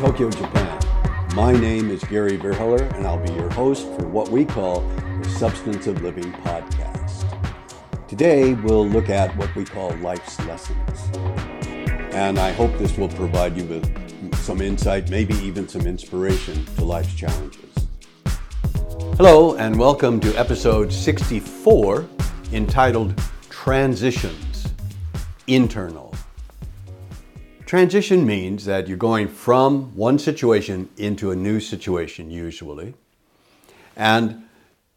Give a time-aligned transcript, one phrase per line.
[0.00, 0.80] Tokyo, Japan.
[1.34, 5.28] My name is Gary Verheller, and I'll be your host for what we call the
[5.28, 7.26] Substance of Living podcast.
[8.08, 11.02] Today, we'll look at what we call life's lessons.
[12.14, 16.84] And I hope this will provide you with some insight, maybe even some inspiration to
[16.86, 17.70] life's challenges.
[19.18, 22.08] Hello, and welcome to episode 64
[22.54, 24.66] entitled Transitions
[25.46, 26.14] Internal.
[27.70, 32.94] Transition means that you're going from one situation into a new situation, usually.
[33.94, 34.42] And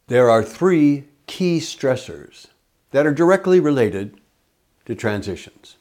[0.08, 2.48] there are three key stressors
[2.90, 4.18] that are directly related
[4.86, 5.76] to transitions.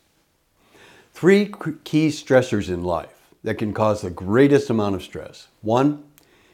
[1.16, 1.52] Three
[1.84, 5.48] key stressors in life that can cause the greatest amount of stress.
[5.64, 6.04] One,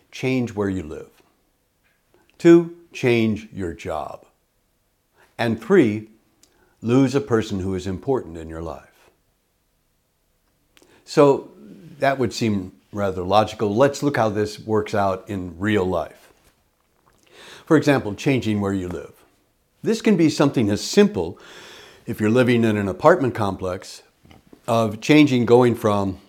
[0.09, 1.09] change where you live.
[2.37, 4.25] Two, change your job.
[5.37, 6.07] And three,
[6.81, 8.88] lose a person who is important in your life.
[11.09, 11.49] So
[11.97, 13.75] that would seem rather logical.
[13.75, 16.31] Let's look how this works out in real life.
[17.65, 19.13] For example, changing where you live.
[19.81, 21.39] This can be something as simple,
[22.05, 24.03] if you're living in an apartment complex,
[24.67, 26.19] of changing going from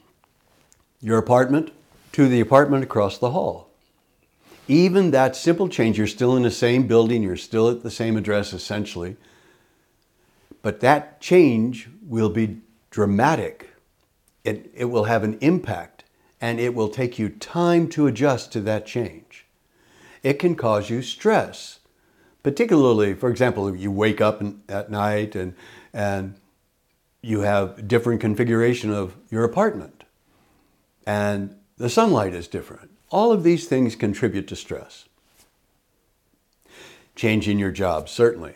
[1.02, 1.72] your apartment
[2.12, 3.68] to the apartment across the hall.
[4.66, 8.16] Even that simple change, you're still in the same building, you're still at the same
[8.16, 9.18] address essentially,
[10.62, 13.69] but that change will be dramatic
[14.44, 16.04] it, it will have an impact
[16.40, 19.46] and it will take you time to adjust to that change.
[20.22, 21.80] It can cause you stress,
[22.42, 25.54] particularly, for example, you wake up at night and,
[25.92, 26.36] and
[27.22, 30.00] you have different configuration of your apartment
[31.06, 32.90] and the sunlight is different.
[33.10, 35.06] All of these things contribute to stress.
[37.16, 38.54] Changing your job certainly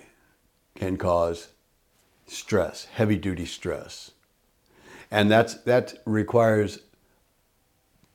[0.77, 1.49] can cause
[2.27, 4.12] stress, heavy duty stress.
[5.15, 6.81] And that's, that requires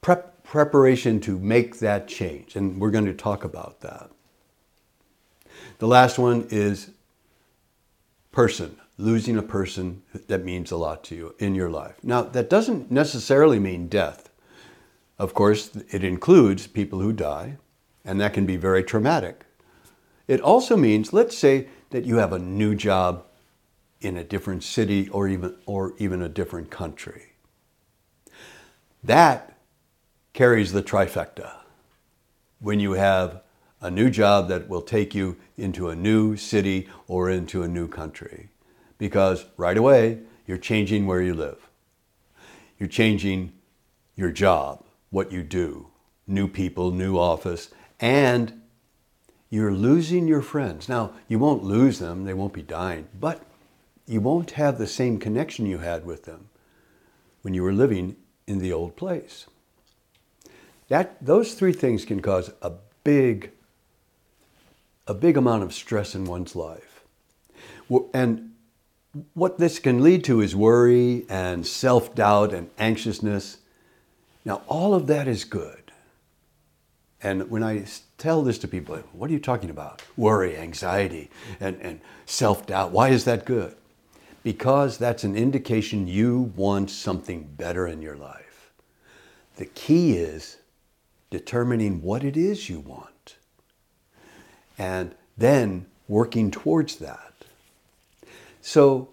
[0.01, 2.57] prep, preparation to make that change.
[2.57, 4.11] And we're going to talk about that.
[5.77, 6.91] The last one is
[8.33, 11.95] person, losing a person that means a lot to you in your life.
[12.03, 14.29] Now, that doesn't necessarily mean death.
[15.17, 17.55] Of course, it includes people who die,
[18.03, 19.45] and that can be very traumatic.
[20.27, 23.23] It also means, let's say that you have a new job
[24.01, 27.33] in a different city or even, or even a different country.
[29.03, 29.57] That
[30.33, 31.51] carries the trifecta.
[32.59, 33.41] When you have
[33.81, 37.87] a new job that will take you into a new city or into a new
[37.87, 38.49] country.
[38.97, 41.69] Because right away, you're changing where you live.
[42.77, 43.53] You're changing
[44.15, 45.87] your job, what you do,
[46.27, 48.61] new people, new office, and
[49.49, 50.89] you're losing your friends.
[50.89, 53.41] Now, you won't lose them, they won't be dying, but
[54.09, 56.49] you won't have the same connection you had with them
[57.43, 58.15] when you were living
[58.47, 59.45] in the old place.
[60.87, 62.71] That, those three things can cause a
[63.03, 63.51] big,
[65.05, 67.03] a big amount of stress in one's life.
[68.11, 68.53] And
[69.35, 73.57] what this can lead to is worry and self doubt and anxiousness.
[74.43, 75.91] Now, all of that is good.
[77.21, 77.85] And when I
[78.17, 80.01] tell this to people, what are you talking about?
[80.17, 82.91] Worry, anxiety, and, and self doubt.
[82.91, 83.75] Why is that good?
[84.43, 88.71] Because that's an indication you want something better in your life.
[89.57, 90.57] The key is
[91.29, 93.35] determining what it is you want
[94.77, 97.33] and then working towards that.
[98.61, 99.09] So,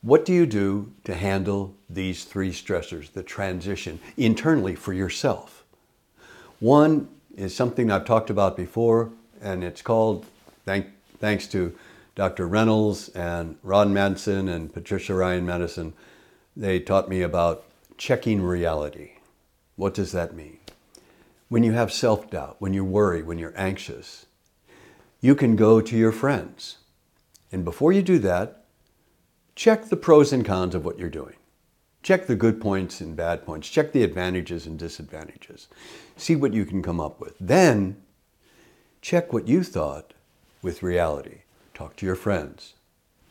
[0.00, 5.64] what do you do to handle these three stressors, the transition internally for yourself?
[6.60, 9.10] One is something I've talked about before,
[9.42, 10.24] and it's called,
[10.64, 10.86] thank,
[11.18, 11.76] thanks to
[12.18, 12.48] Dr.
[12.48, 15.92] Reynolds and Ron Madson and Patricia Ryan Madson,
[16.56, 17.62] they taught me about
[17.96, 19.12] checking reality.
[19.76, 20.58] What does that mean?
[21.48, 24.26] When you have self doubt, when you worry, when you're anxious,
[25.20, 26.78] you can go to your friends.
[27.52, 28.64] And before you do that,
[29.54, 31.36] check the pros and cons of what you're doing.
[32.02, 33.68] Check the good points and bad points.
[33.68, 35.68] Check the advantages and disadvantages.
[36.16, 37.36] See what you can come up with.
[37.38, 38.02] Then
[39.02, 40.14] check what you thought
[40.62, 41.42] with reality.
[41.78, 42.74] Talk to your friends.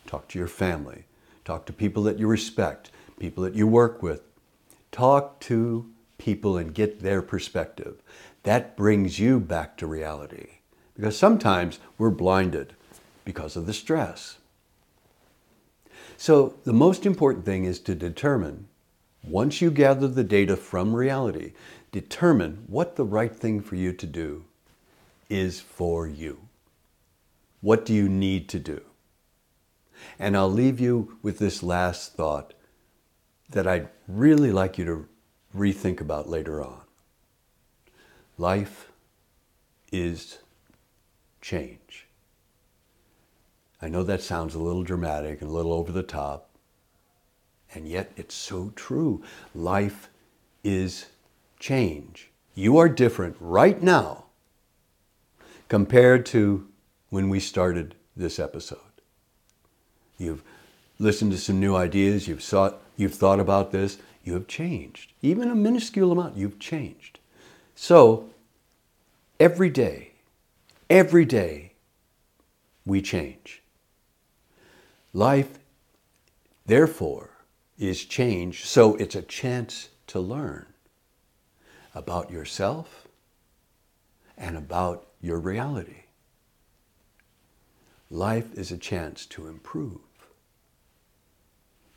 [0.05, 1.03] Talk to your family.
[1.43, 4.21] Talk to people that you respect, people that you work with.
[4.89, 8.01] Talk to people and get their perspective.
[8.43, 10.59] That brings you back to reality.
[10.95, 12.71] Because sometimes we're blinded
[13.25, 14.37] because of the stress.
[16.15, 18.69] So, the most important thing is to determine,
[19.25, 21.51] once you gather the data from reality,
[21.91, 24.45] determine what the right thing for you to do
[25.29, 26.46] is for you.
[27.61, 28.81] What do you need to do?
[30.19, 32.53] And I'll leave you with this last thought
[33.49, 35.07] that I'd really like you to
[35.55, 36.81] rethink about later on.
[38.37, 38.91] Life
[39.91, 40.39] is
[41.41, 42.07] change.
[43.81, 46.49] I know that sounds a little dramatic and a little over the top,
[47.73, 49.23] and yet it's so true.
[49.55, 50.09] Life
[50.63, 51.07] is
[51.59, 52.31] change.
[52.53, 54.25] You are different right now
[55.69, 56.67] compared to
[57.09, 58.79] when we started this episode.
[60.17, 60.43] You've
[60.99, 65.13] listened to some new ideas, you've thought, you've thought about this, you have changed.
[65.21, 67.19] Even a minuscule amount, you've changed.
[67.75, 68.29] So,
[69.39, 70.13] every day,
[70.89, 71.73] every day,
[72.85, 73.61] we change.
[75.13, 75.59] Life,
[76.65, 77.29] therefore,
[77.77, 80.65] is change, so it's a chance to learn
[81.93, 83.07] about yourself
[84.37, 86.06] and about your reality.
[88.09, 89.99] Life is a chance to improve.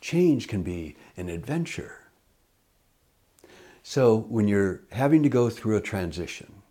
[0.01, 2.01] Change can be an adventure.
[3.83, 6.63] So when you're having to go through a transition,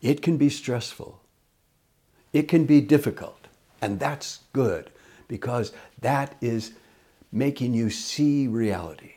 [0.00, 1.20] it can be stressful.
[2.32, 3.46] It can be difficult.
[3.82, 4.90] And that's good
[5.28, 6.72] because that is
[7.32, 9.14] making you see reality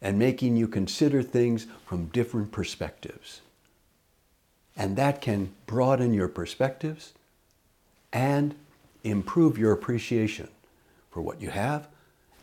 [0.00, 3.40] and making you consider things from different perspectives.
[4.76, 7.12] And that can broaden your perspectives
[8.12, 8.54] and
[9.04, 10.48] improve your appreciation
[11.10, 11.88] for what you have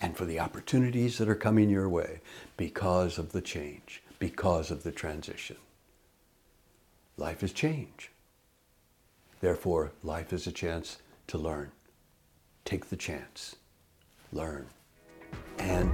[0.01, 2.21] and for the opportunities that are coming your way
[2.57, 5.57] because of the change, because of the transition.
[7.17, 8.12] Life is change.
[9.41, 10.97] Therefore, life is a chance
[11.27, 11.71] to learn.
[12.65, 13.56] Take the chance,
[14.33, 14.67] learn,
[15.59, 15.89] and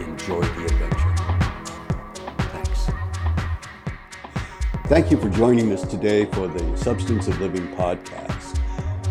[0.00, 1.14] enjoy the adventure.
[2.52, 2.90] Thanks.
[4.88, 8.37] Thank you for joining us today for the Substance of Living podcast.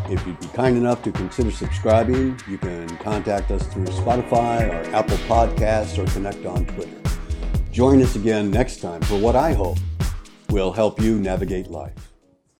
[0.09, 4.95] If you'd be kind enough to consider subscribing, you can contact us through Spotify or
[4.95, 6.97] Apple Podcasts or connect on Twitter.
[7.73, 9.77] Join us again next time for what I hope
[10.49, 12.16] will help you navigate life.